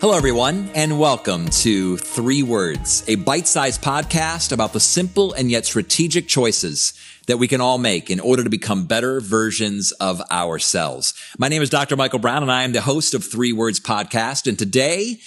[0.00, 5.50] Hello, everyone, and welcome to Three Words, a bite sized podcast about the simple and
[5.50, 6.92] yet strategic choices
[7.26, 11.14] that we can all make in order to become better versions of ourselves.
[11.36, 11.96] My name is Dr.
[11.96, 14.46] Michael Brown, and I am the host of Three Words Podcast.
[14.46, 15.18] And today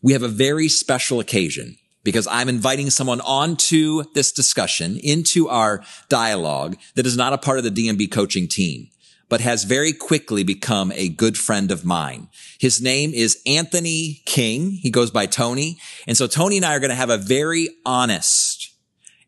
[0.00, 5.82] we have a very special occasion because I'm inviting someone onto this discussion, into our
[6.08, 8.90] dialogue that is not a part of the DMB coaching team
[9.30, 12.28] but has very quickly become a good friend of mine.
[12.58, 14.72] His name is Anthony King.
[14.72, 15.78] He goes by Tony.
[16.06, 18.74] And so Tony and I are going to have a very honest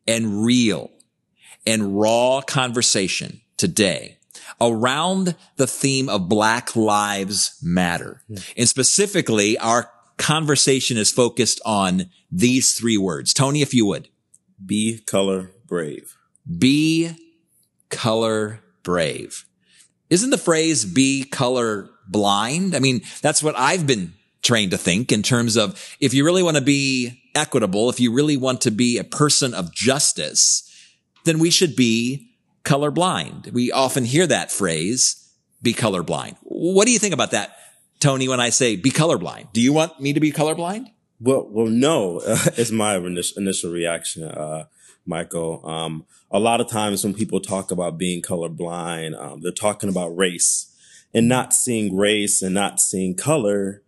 [0.06, 0.90] and real
[1.64, 4.18] and raw conversation today
[4.60, 8.22] around the theme of Black Lives Matter.
[8.26, 8.34] Hmm.
[8.56, 13.32] And specifically, our conversation is focused on these three words.
[13.32, 14.08] Tony, if you would.
[14.64, 16.16] Be color brave.
[16.58, 17.16] Be
[17.88, 19.46] color brave.
[20.12, 22.76] Isn't the phrase be color blind?
[22.76, 26.42] I mean, that's what I've been trained to think in terms of if you really
[26.42, 30.70] want to be equitable, if you really want to be a person of justice,
[31.24, 32.28] then we should be
[32.62, 33.54] colorblind.
[33.54, 36.36] We often hear that phrase, be colorblind.
[36.42, 37.56] What do you think about that,
[37.98, 39.54] Tony, when I say be colorblind?
[39.54, 40.88] Do you want me to be colorblind?
[41.20, 42.20] Well, well, no,
[42.58, 44.64] is my initial reaction, uh,
[45.06, 45.66] Michael.
[45.66, 50.16] Um, a lot of times when people talk about being colorblind, um, they're talking about
[50.16, 50.74] race
[51.14, 53.82] and not seeing race and not seeing color.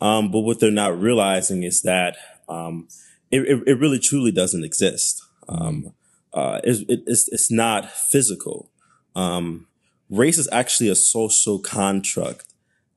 [0.00, 2.16] Um, but what they're not realizing is that
[2.48, 2.88] um,
[3.30, 5.22] it, it, it, really truly doesn't exist.
[5.48, 5.92] Um,
[6.32, 8.70] uh, it, it's, it's not physical.
[9.14, 9.66] Um,
[10.08, 12.46] race is actually a social construct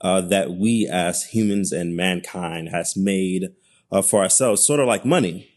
[0.02, 3.53] uh, that we as humans and mankind has made
[3.91, 5.52] uh, for ourselves, sort of like money.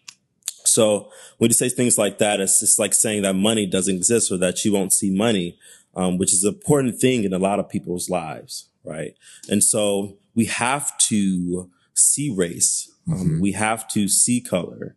[0.76, 4.30] So when you say things like that, it's just like saying that money doesn't exist
[4.30, 5.58] or that you won't see money,
[5.94, 9.14] um, which is an important thing in a lot of people's lives, right?
[9.48, 12.92] And so we have to see race.
[13.10, 13.40] Um, mm-hmm.
[13.40, 14.96] We have to see color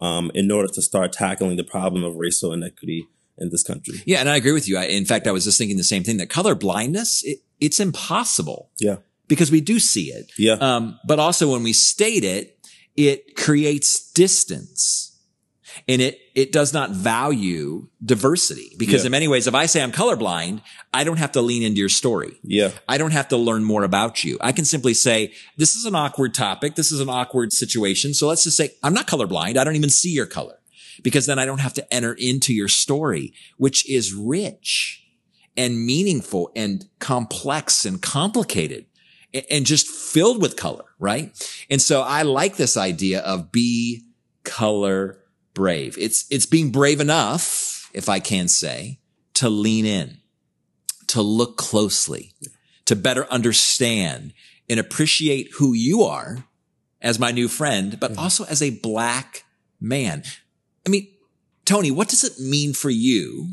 [0.00, 3.06] um, in order to start tackling the problem of racial inequity
[3.38, 4.02] in this country.
[4.04, 4.78] Yeah, and I agree with you.
[4.78, 7.78] I, in fact, I was just thinking the same thing that color blindness, it, it's
[7.78, 8.70] impossible.
[8.80, 8.96] Yeah.
[9.28, 10.32] Because we do see it.
[10.36, 10.54] Yeah.
[10.54, 12.58] Um, but also when we state it,
[12.96, 15.09] it creates distance
[15.88, 19.06] and it it does not value diversity because yeah.
[19.06, 20.60] in many ways if i say i'm colorblind
[20.92, 22.38] i don't have to lean into your story.
[22.42, 22.70] Yeah.
[22.88, 24.38] I don't have to learn more about you.
[24.40, 26.74] I can simply say this is an awkward topic.
[26.74, 28.14] This is an awkward situation.
[28.14, 29.56] So let's just say i'm not colorblind.
[29.56, 30.58] I don't even see your color
[31.02, 35.06] because then i don't have to enter into your story which is rich
[35.56, 38.86] and meaningful and complex and complicated
[39.50, 41.32] and just filled with color right?
[41.70, 44.04] And so i like this idea of be
[44.44, 45.18] color
[45.60, 45.94] brave.
[45.98, 48.98] It's, it's being brave enough, if I can say,
[49.34, 50.16] to lean in,
[51.08, 52.32] to look closely,
[52.86, 54.32] to better understand
[54.70, 56.46] and appreciate who you are
[57.02, 58.20] as my new friend, but mm-hmm.
[58.20, 59.44] also as a black
[59.78, 60.22] man.
[60.86, 61.08] I mean,
[61.66, 63.50] Tony, what does it mean for you?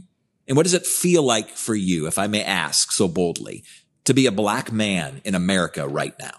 [0.47, 3.65] And what does it feel like for you, if I may ask so boldly,
[4.05, 6.35] to be a black man in America right now?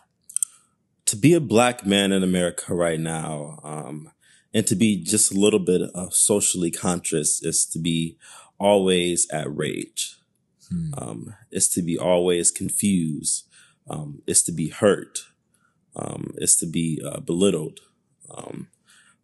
[1.04, 4.10] To be a black man in America right now, um,
[4.54, 8.16] and to be just a little bit of socially conscious is to be
[8.58, 10.16] always at rage.
[10.68, 10.94] Hmm.
[10.96, 13.46] Um, is to be always confused.
[13.88, 15.20] Um, is to be hurt.
[15.96, 17.80] Um, is to be uh, belittled.
[18.30, 18.68] Um,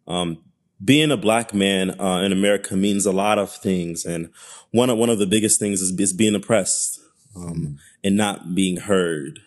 [0.07, 0.43] um,
[0.83, 4.29] being a black man uh, in America means a lot of things, and
[4.71, 6.99] one of one of the biggest things is, is being oppressed
[7.35, 7.73] um, hmm.
[8.03, 9.39] and not being heard.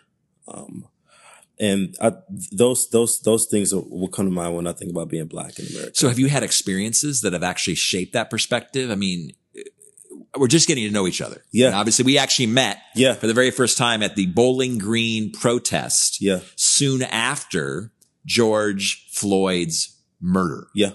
[1.61, 2.13] And I,
[2.53, 5.67] those those those things will come to mind when I think about being black in
[5.67, 5.95] America.
[5.95, 8.91] So, have you had experiences that have actually shaped that perspective?
[8.91, 9.33] I mean,
[10.37, 11.43] we're just getting to know each other.
[11.53, 11.69] Yeah.
[11.69, 12.79] And obviously, we actually met.
[12.95, 13.15] Yeah.
[13.15, 16.21] For the very first time at the Bowling Green protest.
[16.21, 16.41] Yeah.
[16.57, 17.93] Soon after
[18.25, 20.69] George Floyd's murder.
[20.75, 20.93] Yeah.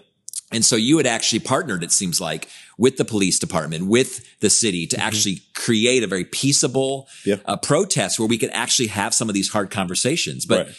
[0.54, 2.48] And so you had actually partnered, it seems like,
[2.78, 5.08] with the police department, with the city to mm-hmm.
[5.08, 7.38] actually create a very peaceable yeah.
[7.46, 10.46] uh, protest where we could actually have some of these hard conversations.
[10.46, 10.76] But right.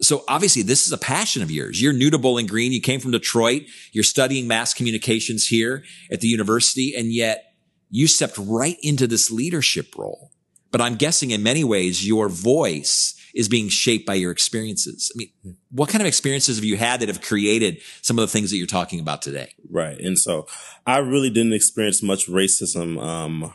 [0.00, 1.80] so obviously this is a passion of yours.
[1.80, 2.72] You're new to Bowling Green.
[2.72, 3.62] You came from Detroit.
[3.92, 6.94] You're studying mass communications here at the university.
[6.96, 7.54] And yet
[7.90, 10.30] you stepped right into this leadership role.
[10.70, 15.12] But I'm guessing in many ways your voice is being shaped by your experiences.
[15.14, 18.32] I mean, what kind of experiences have you had that have created some of the
[18.32, 19.54] things that you're talking about today?
[19.70, 19.98] Right.
[19.98, 20.46] And so
[20.86, 23.54] I really didn't experience much racism, um,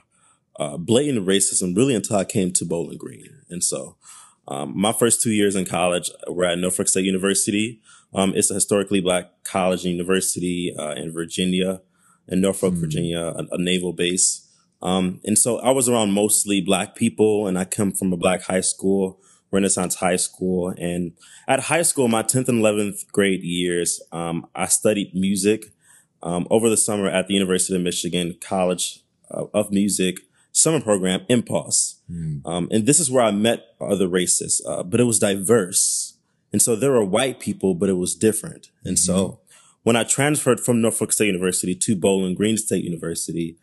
[0.59, 3.41] uh, blatant racism really until I came to Bowling Green.
[3.49, 3.97] And so,
[4.47, 7.81] um, my first two years in college were at Norfolk State University.
[8.13, 11.81] Um, it's a historically black college and university, uh, in Virginia,
[12.27, 12.81] in Norfolk, mm.
[12.81, 14.47] Virginia, a, a, naval base.
[14.81, 18.43] Um, and so I was around mostly black people and I come from a black
[18.43, 19.19] high school
[19.53, 20.73] Renaissance High School.
[20.77, 21.13] And
[21.47, 25.73] at high school, my 10th and 11th grade years, um, I studied music
[26.21, 30.17] um, over the summer at the University of Michigan College of Music
[30.53, 31.95] summer program, MPulse.
[32.09, 32.41] Mm.
[32.45, 36.17] Um, and this is where I met other races, uh, but it was diverse.
[36.51, 38.69] And so there were white people, but it was different.
[38.85, 39.11] And mm-hmm.
[39.11, 39.39] so
[39.81, 43.57] when I transferred from Norfolk State University to Bowling Green State University,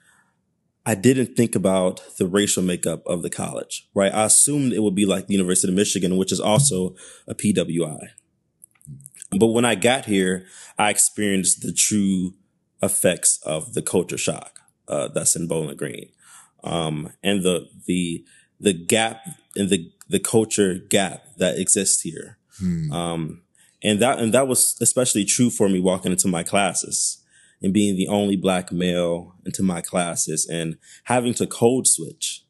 [0.86, 4.12] I didn't think about the racial makeup of the college, right?
[4.12, 6.94] I assumed it would be like the University of Michigan, which is also
[7.28, 8.08] a PWI.
[9.38, 10.46] But when I got here,
[10.78, 12.34] I experienced the true
[12.82, 16.08] effects of the culture shock uh, that's in Bowling Green,
[16.64, 18.24] um, and the the
[18.58, 19.20] the gap
[19.54, 22.38] in the the culture gap that exists here.
[22.58, 22.90] Hmm.
[22.90, 23.42] Um,
[23.82, 27.20] and that and that was especially true for me walking into my classes
[27.62, 32.44] and being the only black male into my classes and having to code switch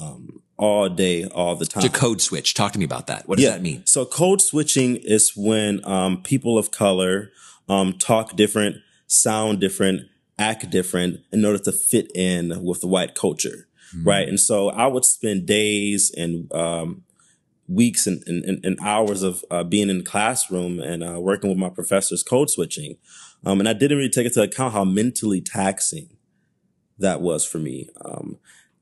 [0.00, 1.82] um, all day, all the time.
[1.82, 3.28] To code switch, talk to me about that.
[3.28, 3.52] What does yeah.
[3.52, 3.86] that mean?
[3.86, 7.30] So code switching is when um, people of color
[7.68, 8.76] um, talk different,
[9.06, 10.02] sound different,
[10.38, 13.68] act different in order to fit in with the white culture.
[13.94, 14.08] Mm-hmm.
[14.08, 14.28] Right.
[14.28, 17.04] And so I would spend days and, um,
[17.68, 21.58] weeks and, and, and, hours of uh, being in the classroom and uh, working with
[21.58, 22.96] my professors code switching.
[23.46, 26.08] Um, and I didn't really take into account how mentally taxing
[26.98, 27.88] that was for me.
[28.04, 28.38] Um,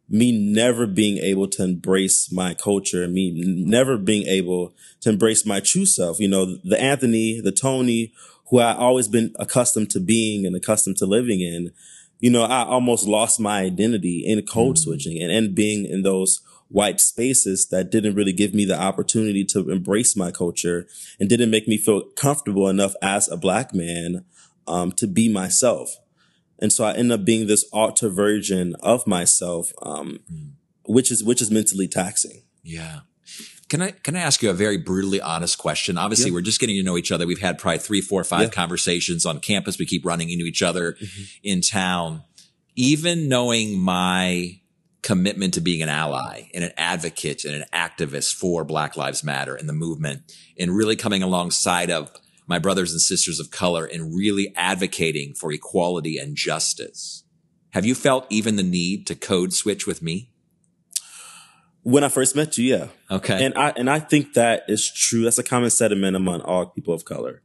[0.08, 5.60] me never being able to embrace my culture, me never being able to embrace my
[5.60, 6.20] true self.
[6.20, 8.12] You know, the Anthony, the Tony
[8.52, 11.72] who I always been accustomed to being and accustomed to living in,
[12.20, 14.78] you know, I almost lost my identity in code mm.
[14.78, 19.42] switching and, and being in those white spaces that didn't really give me the opportunity
[19.44, 20.86] to embrace my culture
[21.18, 24.22] and didn't make me feel comfortable enough as a black man
[24.66, 25.96] um, to be myself.
[26.58, 30.52] And so I end up being this alter version of myself, um, mm.
[30.84, 32.42] which is which is mentally taxing.
[32.62, 33.00] Yeah.
[33.68, 35.96] Can I can I ask you a very brutally honest question?
[35.98, 36.34] Obviously, yeah.
[36.34, 37.26] we're just getting to know each other.
[37.26, 38.48] We've had probably three, four, five yeah.
[38.50, 39.78] conversations on campus.
[39.78, 41.22] We keep running into each other mm-hmm.
[41.42, 42.22] in town.
[42.76, 44.60] Even knowing my
[45.02, 49.54] commitment to being an ally and an advocate and an activist for Black Lives Matter
[49.54, 50.20] and the movement,
[50.58, 52.10] and really coming alongside of
[52.52, 57.24] my brothers and sisters of color and really advocating for equality and justice.
[57.70, 60.28] Have you felt even the need to code switch with me?
[61.82, 62.88] When I first met you, yeah.
[63.10, 63.42] Okay.
[63.42, 65.22] And I and I think that is true.
[65.22, 67.40] That's a common sentiment among all people of color.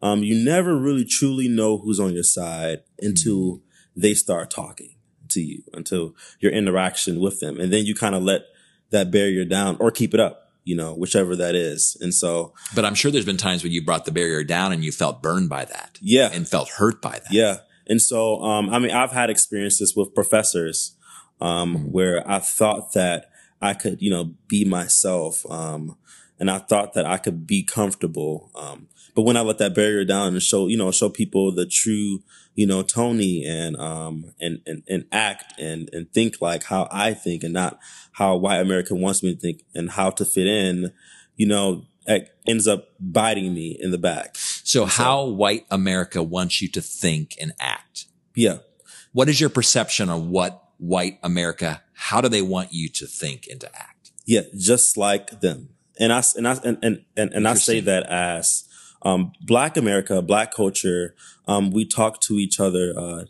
[0.00, 4.00] Um, you never really truly know who's on your side until mm-hmm.
[4.00, 4.94] they start talking
[5.30, 7.58] to you, until your interaction with them.
[7.58, 8.42] And then you kind of let
[8.90, 11.96] that barrier down or keep it up, you know, whichever that is.
[12.00, 14.84] And so But I'm sure there's been times when you brought the barrier down and
[14.84, 15.98] you felt burned by that.
[16.00, 16.30] Yeah.
[16.32, 17.30] And felt hurt by that.
[17.30, 17.58] Yeah.
[17.86, 20.96] And so um, I mean I've had experiences with professors
[21.40, 21.84] um, mm-hmm.
[21.90, 23.30] where I thought that
[23.60, 25.44] I could, you know, be myself.
[25.50, 25.96] Um,
[26.38, 28.50] and I thought that I could be comfortable.
[28.54, 31.66] Um, but when I let that barrier down and show, you know, show people the
[31.66, 32.22] true,
[32.54, 37.14] you know, Tony and, um, and, and, and act and, and think like how I
[37.14, 37.78] think and not
[38.12, 40.92] how white America wants me to think and how to fit in,
[41.36, 41.86] you know,
[42.46, 44.36] ends up biting me in the back.
[44.36, 48.06] So, so how white America wants you to think and act.
[48.34, 48.58] Yeah.
[49.12, 53.46] What is your perception on what white America, how do they want you to think
[53.50, 54.10] and to act?
[54.26, 55.70] Yeah, just like them.
[55.98, 58.68] And I, and I, and, and, and, and I say that as,
[59.02, 61.14] um, black America, black culture,
[61.46, 63.24] um, we talk to each other, uh,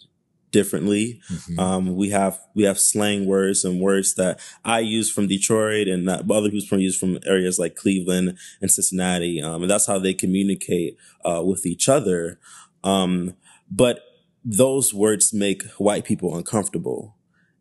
[0.50, 1.20] differently.
[1.32, 1.58] Mm-hmm.
[1.58, 6.08] Um, we have, we have slang words and words that I use from Detroit and
[6.08, 9.42] that other people from use from areas like Cleveland and Cincinnati.
[9.42, 12.38] Um, and that's how they communicate, uh, with each other.
[12.84, 13.34] Um,
[13.68, 14.02] but
[14.44, 17.16] those words make white people uncomfortable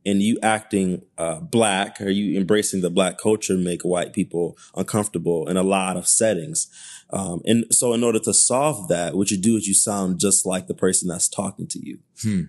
[0.05, 5.48] and you acting uh, black or you embracing the black culture make white people uncomfortable
[5.48, 6.67] in a lot of settings.
[7.10, 10.45] Um, and so in order to solve that, what you do is you sound just
[10.45, 12.00] like the person that's talking to you.
[12.22, 12.41] Hmm.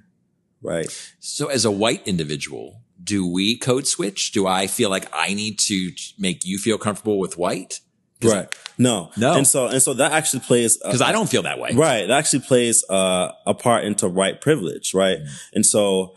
[0.62, 1.14] Right.
[1.20, 4.32] So as a white individual, do we code switch?
[4.32, 7.80] Do I feel like I need to make you feel comfortable with white?
[8.22, 8.48] Right.
[8.78, 9.10] No.
[9.18, 9.34] No.
[9.34, 11.72] And so, and so that actually plays, because uh, I don't feel that way.
[11.74, 12.06] Right.
[12.06, 14.94] That actually plays, uh, a part into white privilege.
[14.94, 15.18] Right.
[15.18, 15.28] Mm.
[15.52, 16.16] And so,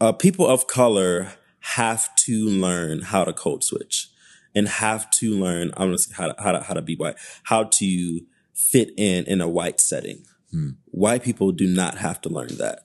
[0.00, 4.08] uh, people of color have to learn how to code switch
[4.54, 7.16] and have to learn, I'm gonna say how to, how to, how to be white,
[7.44, 8.20] how to
[8.54, 10.24] fit in in a white setting.
[10.50, 10.70] Hmm.
[10.86, 12.80] White people do not have to learn that.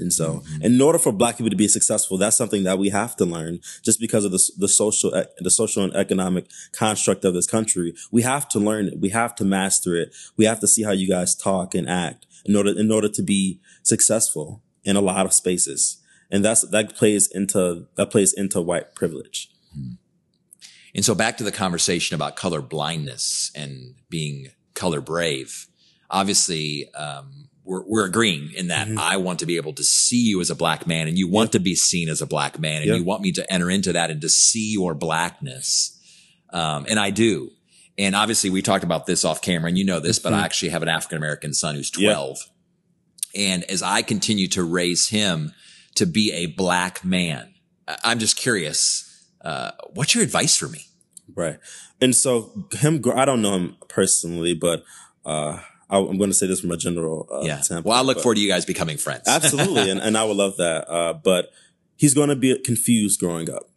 [0.00, 0.62] And so, mm-hmm.
[0.62, 3.58] in order for black people to be successful, that's something that we have to learn
[3.82, 7.94] just because of the, the social, the social and economic construct of this country.
[8.12, 9.00] We have to learn it.
[9.00, 10.14] We have to master it.
[10.36, 13.22] We have to see how you guys talk and act in order, in order to
[13.22, 15.97] be successful in a lot of spaces
[16.30, 19.48] and that's that plays into that plays into white privilege.
[19.74, 19.92] Hmm.
[20.94, 25.66] And so back to the conversation about color blindness and being color brave.
[26.10, 28.96] Obviously, um, we're, we're agreeing in that Mhm.
[28.98, 31.52] I want to be able to see you as a black man and you want
[31.52, 32.94] to be seen as a black man and Yeah.
[32.96, 35.98] you want me to enter into that and to see your blackness.
[36.50, 37.50] Um, and I do.
[37.98, 40.44] And obviously we talked about this off camera and you know this, but I Mhm.
[40.44, 42.12] actually have an African American son who's Yeah.
[42.14, 42.38] 12.
[43.34, 45.52] And as I continue to raise him
[45.98, 47.54] to be a black man,
[48.04, 50.86] I'm just curious, uh, what's your advice for me?
[51.34, 51.58] Right.
[52.00, 54.84] And so him, I don't know him personally, but
[55.26, 55.58] uh,
[55.90, 57.60] I, I'm going to say this from a general uh, yeah.
[57.60, 59.24] standpoint, Well, I look forward to you guys becoming friends.
[59.26, 60.88] Absolutely, and, and I would love that.
[60.88, 61.50] Uh, but
[61.96, 63.68] he's going to be confused growing up.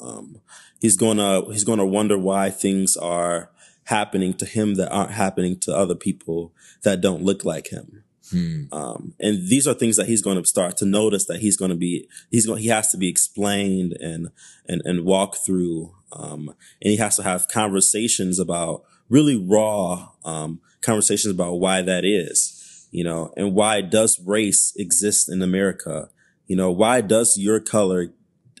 [0.00, 0.40] Um,
[0.80, 3.50] he's going to he's going to wonder why things are
[3.84, 8.04] happening to him that aren't happening to other people that don't look like him.
[8.30, 8.64] Hmm.
[8.72, 11.70] Um, and these are things that he's going to start to notice that he's going
[11.70, 14.28] to be he's going he has to be explained and
[14.66, 15.94] and and walk through.
[16.12, 22.04] Um, and he has to have conversations about really raw um, conversations about why that
[22.04, 26.08] is, you know, and why does race exist in America?
[26.46, 28.12] You know, why does your color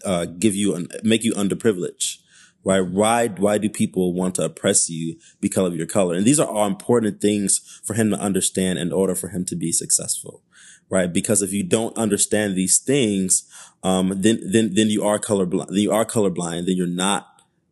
[0.04, 2.18] uh, give you an, make you underprivileged?
[2.62, 6.14] Why why why do people want to oppress you because of your color?
[6.14, 9.56] And these are all important things for him to understand in order for him to
[9.56, 10.42] be successful,
[10.90, 11.10] right?
[11.12, 13.44] Because if you don't understand these things,
[13.82, 15.68] um, then then then you are colorblind.
[15.68, 16.66] Then you are colorblind.
[16.66, 17.26] Then you're not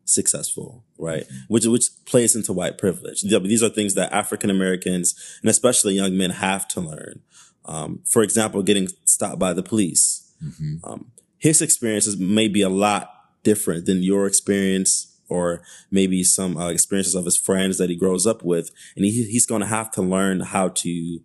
[0.04, 1.25] successful, right?
[1.49, 3.23] Which which plays into white privilege.
[3.23, 7.21] These are things that African Americans and especially young men have to learn.
[7.66, 10.33] Um, for example, getting stopped by the police.
[10.42, 10.80] Mhm.
[10.83, 13.11] Um, his experiences may be a lot
[13.42, 18.26] different than your experience or maybe some uh, experiences of his friends that he grows
[18.26, 18.71] up with.
[18.97, 21.21] And he, he's going to have to learn how to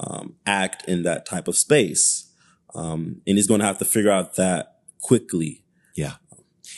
[0.00, 2.30] um, act in that type of space.
[2.74, 5.64] Um, and he's going to have to figure out that quickly.
[5.94, 6.14] Yeah.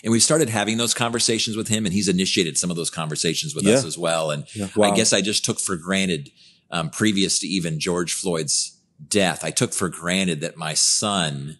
[0.05, 3.55] And we started having those conversations with him and he's initiated some of those conversations
[3.55, 3.75] with Yeah.
[3.75, 4.31] us as well.
[4.31, 4.69] And Yeah.
[4.81, 6.31] I guess I just took for granted,
[6.71, 8.79] um, previous to even George Floyd's
[9.09, 11.59] death, I took for granted that my son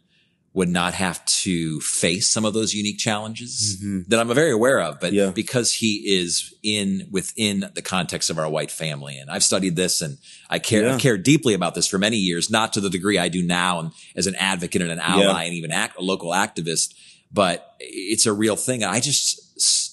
[0.59, 4.09] would not have to face some of those unique challenges Mhm.
[4.09, 5.31] that I'm very aware of, but Yeah.
[5.31, 9.17] because he is in within the context of our white family.
[9.19, 10.19] And I've studied this and
[10.51, 10.95] I care, Yeah.
[10.95, 13.79] I've cared deeply about this for many years, not to the degree I do now
[13.81, 16.89] and as an advocate and an ally and even act, a local activist,
[17.33, 18.83] but it's a real thing.
[18.83, 19.41] I just,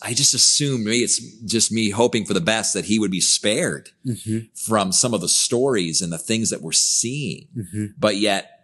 [0.02, 3.22] I just assumed me, it's just me hoping for the best that he would be
[3.22, 4.40] spared Mm-hmm.
[4.56, 7.48] from some of the stories and the things that we're seeing.
[7.58, 7.86] Mm-hmm.
[8.00, 8.55] But yet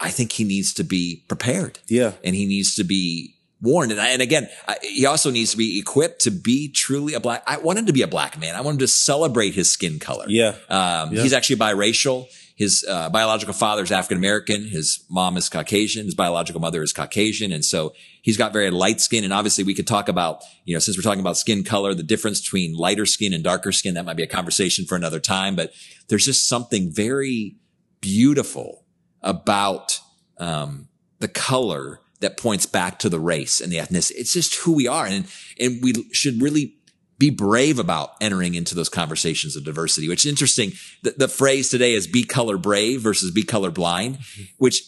[0.00, 2.12] I think he needs to be prepared Yeah.
[2.24, 3.90] and he needs to be warned.
[3.90, 7.20] And, I, and again, I, he also needs to be equipped to be truly a
[7.20, 7.42] black.
[7.46, 8.54] I want him to be a black man.
[8.54, 10.26] I want him to celebrate his skin color.
[10.28, 10.54] Yeah.
[10.68, 11.22] Um, Yeah.
[11.22, 12.26] He's actually biracial.
[12.54, 14.64] His uh, biological father is African American.
[14.66, 16.06] His mom is Caucasian.
[16.06, 17.52] His biological mother is Caucasian.
[17.52, 19.22] And so he's got very light skin.
[19.24, 22.02] And obviously we could talk about, you know, since we're talking about skin color, the
[22.02, 23.94] difference between lighter skin and darker skin.
[23.94, 25.72] That might be a conversation for another time, but
[26.08, 27.56] there's just something very
[28.00, 28.84] beautiful
[29.22, 30.00] about,
[30.38, 34.12] um, the color that points back to the race and the ethnicity.
[34.16, 35.06] It's just who we are.
[35.06, 35.26] And,
[35.60, 36.74] and we should really
[37.18, 40.72] be brave about entering into those conversations of diversity, which is interesting.
[41.02, 44.18] The, the phrase today is be color brave versus be color blind,
[44.58, 44.82] which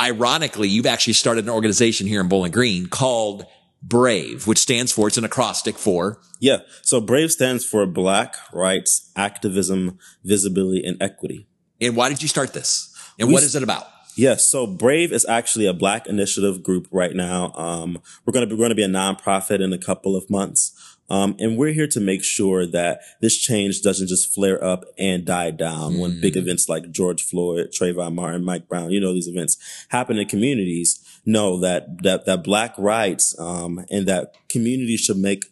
[0.00, 3.46] ironically, you've actually started an organization here in Bowling Green called
[3.82, 6.58] Brave, which stands for, it's an acrostic for, Yeah.
[6.82, 11.48] So BRAVE stands for Black Rights, Activism, Visibility, and Equity.
[11.80, 12.92] and why did you start this?
[13.18, 13.86] And We what is it about?
[14.16, 14.48] Yes.
[14.48, 17.52] So Brave is actually a Black initiative group right now.
[17.54, 20.28] Um, we're going to be, we're going to be a nonprofit in a couple of
[20.30, 20.96] months.
[21.08, 25.24] Um, and we're here to make sure that this change doesn't just flare up and
[25.24, 29.28] die down when big events like George Floyd, Trayvon Martin, Mike Brown, you know, these
[29.28, 29.56] events
[29.90, 30.98] happen in communities.
[31.24, 35.44] Know that, that, that black rights, um, and that communities should make,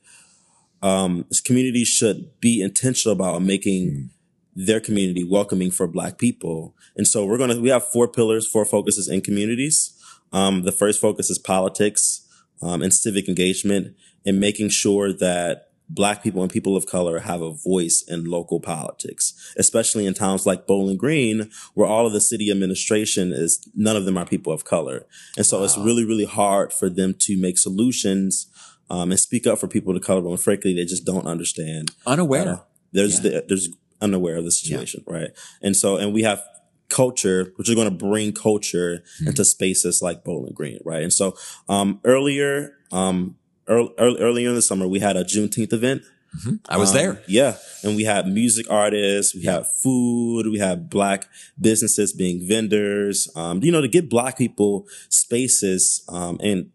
[0.83, 4.11] um, communities should be intentional about making
[4.57, 6.75] their community welcoming for black people.
[6.97, 9.93] And so we're going to, we have four pillars, four focuses in communities.
[10.33, 12.21] Um, the first focus is politics,
[12.63, 13.95] um, and civic engagement
[14.25, 18.59] and making sure that black people and people of color have a voice in local
[18.59, 23.97] politics, especially in towns like Bowling Green, where all of the city administration is, none
[23.97, 25.05] of them are people of color.
[25.37, 28.47] And so it's really, really hard for them to make solutions,
[28.89, 32.49] um, and speak up for people of color when frankly, they just don't understand Unaware.
[32.49, 32.59] uh,
[32.93, 33.31] there's Yeah.
[33.41, 33.69] the, there's
[34.05, 35.31] unaware of the situation, right?
[35.63, 36.41] And so, and we have
[36.89, 39.29] culture, which is going to bring culture Hmm.
[39.29, 41.03] into spaces like Bowling Green, right?
[41.03, 41.27] And so,
[41.69, 46.03] um, earlier, um, early, earlier in the summer, we had a Juneteenth event.
[46.45, 46.59] Mhm.
[46.69, 47.23] I was Um, there.
[47.29, 47.57] Yeah.
[47.85, 49.53] And we had music artists, we Yeah.
[49.59, 51.29] had food, we had black
[51.61, 56.71] businesses being vendors, um, you know, to give black people spaces, um, and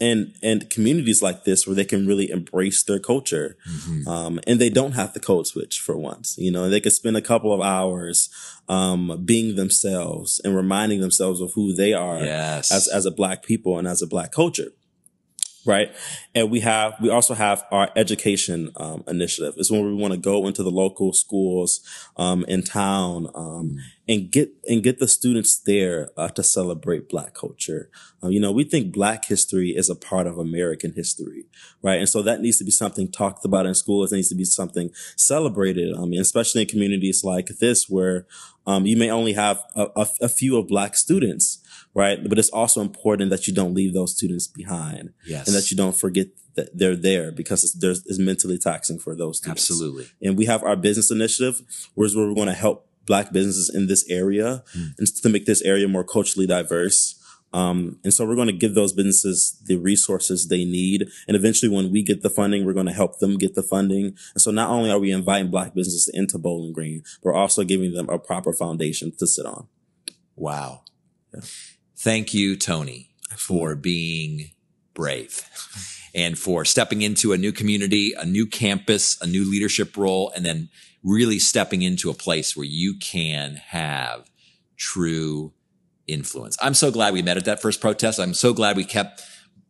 [0.00, 4.08] and and communities like this where they can really embrace their culture mm-hmm.
[4.08, 7.16] um, and they don't have to code switch for once you know they could spend
[7.16, 8.28] a couple of hours
[8.68, 12.70] um, being themselves and reminding themselves of who they are yes.
[12.70, 14.72] as as a black people and as a black culture
[15.66, 15.92] right?
[16.34, 19.54] And we have, we also have our education um, initiative.
[19.56, 21.80] It's when we want to go into the local schools
[22.16, 27.34] um, in town um, and get and get the students there uh, to celebrate Black
[27.34, 27.90] culture.
[28.22, 31.46] Um, you know, we think Black history is a part of American history,
[31.82, 31.98] right?
[31.98, 34.12] And so that needs to be something talked about in schools.
[34.12, 38.26] It needs to be something celebrated, I mean, especially in communities like this where
[38.66, 41.62] um, you may only have a, a, a few of Black students
[41.96, 42.28] right?
[42.28, 45.14] But it's also important that you don't leave those students behind.
[45.24, 45.46] Yes.
[45.46, 49.38] And that you don't forget that they're there because it's, it's mentally taxing for those
[49.38, 49.70] students.
[49.70, 50.06] Absolutely.
[50.22, 51.62] And we have our business initiative,
[51.94, 54.90] where we're going to help black businesses in this area mm.
[54.98, 57.22] and to make this area more culturally diverse.
[57.52, 61.08] Um, and so we're going to give those businesses the resources they need.
[61.26, 64.16] And eventually when we get the funding, we're going to help them get the funding.
[64.34, 67.94] And so not only are we inviting black businesses into Bowling Green, we're also giving
[67.94, 69.68] them a proper foundation to sit on.
[70.34, 70.82] Wow.
[71.32, 71.40] Yeah.
[71.96, 74.50] Thank you, Tony, for being
[74.92, 75.48] brave
[76.14, 80.44] and for stepping into a new community, a new campus, a new leadership role, and
[80.44, 80.68] then
[81.06, 84.28] really stepping into a place where you can have
[84.76, 85.52] true
[86.06, 86.56] influence.
[86.60, 88.18] I'm so glad we met at that first protest.
[88.18, 89.22] I'm so glad we kept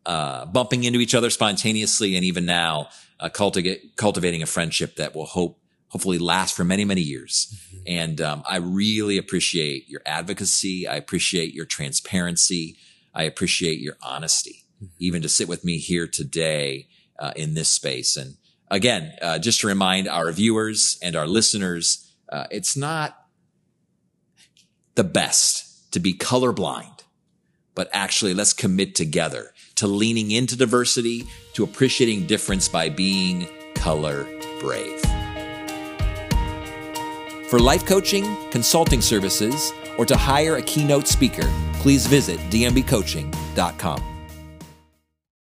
[0.05, 2.89] uh, bumping into each other spontaneously, and even now,
[3.19, 7.53] uh, cultivate, cultivating a friendship that will hope hopefully last for many, many years.
[7.53, 7.83] Mm-hmm.
[7.87, 10.87] And um, I really appreciate your advocacy.
[10.87, 12.77] I appreciate your transparency.
[13.13, 14.91] I appreciate your honesty, mm-hmm.
[14.99, 16.87] even to sit with me here today
[17.19, 18.17] uh, in this space.
[18.17, 18.37] And
[18.69, 23.17] again, uh, just to remind our viewers and our listeners, uh, it's not
[24.95, 26.99] the best to be colorblind,
[27.75, 34.27] but actually let's commit together to leaning into diversity, to appreciating difference by being color
[34.59, 34.99] brave.
[37.49, 44.16] For life coaching, consulting services, or to hire a keynote speaker, please visit dmbcoaching.com.